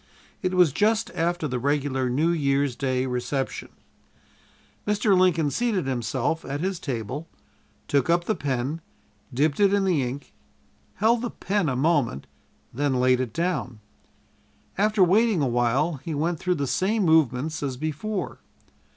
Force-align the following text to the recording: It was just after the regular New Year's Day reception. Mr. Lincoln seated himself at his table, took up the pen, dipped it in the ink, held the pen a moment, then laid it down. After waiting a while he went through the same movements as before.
It 0.41 0.55
was 0.55 0.71
just 0.71 1.11
after 1.13 1.47
the 1.47 1.59
regular 1.59 2.09
New 2.09 2.31
Year's 2.31 2.75
Day 2.75 3.05
reception. 3.05 3.69
Mr. 4.87 5.15
Lincoln 5.15 5.51
seated 5.51 5.85
himself 5.85 6.43
at 6.43 6.59
his 6.59 6.79
table, 6.79 7.27
took 7.87 8.09
up 8.09 8.23
the 8.23 8.33
pen, 8.33 8.81
dipped 9.31 9.59
it 9.59 9.75
in 9.75 9.83
the 9.85 10.01
ink, 10.01 10.33
held 10.95 11.21
the 11.21 11.29
pen 11.29 11.69
a 11.69 11.75
moment, 11.75 12.25
then 12.73 12.99
laid 12.99 13.19
it 13.19 13.31
down. 13.31 13.79
After 14.75 15.03
waiting 15.03 15.39
a 15.43 15.47
while 15.47 15.97
he 16.03 16.15
went 16.15 16.39
through 16.39 16.55
the 16.55 16.65
same 16.65 17.03
movements 17.05 17.61
as 17.61 17.77
before. 17.77 18.39